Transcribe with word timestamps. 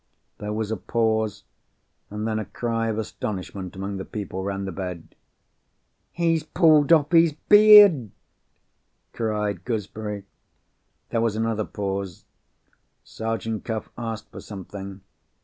There 0.39 0.51
was 0.51 0.71
a 0.71 0.77
pause—and 0.77 2.27
then 2.27 2.39
a 2.39 2.45
cry 2.45 2.87
of 2.87 2.97
astonishment 2.97 3.75
among 3.75 3.97
the 3.97 4.03
people 4.03 4.43
round 4.43 4.65
the 4.65 4.71
bed. 4.71 5.13
"He's 6.11 6.41
pulled 6.41 6.91
off 6.91 7.11
his 7.11 7.33
beard!" 7.33 8.09
cried 9.13 9.63
Gooseberry. 9.63 10.23
There 11.09 11.21
was 11.21 11.35
another 11.35 11.65
pause—Sergeant 11.65 13.63
Cuff 13.63 13.89
asked 13.95 14.31
for 14.31 14.41
something. 14.41 15.01